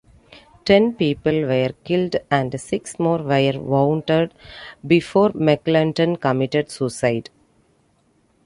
Ten 0.65 0.95
people 0.95 1.41
were 1.45 1.73
killed 1.83 2.15
and 2.31 2.59
six 2.59 2.97
more 2.97 3.19
were 3.19 3.59
wounded 3.59 4.33
before 4.87 5.29
McLendon 5.29 6.19
committed 6.19 6.71
suicide. 6.71 7.29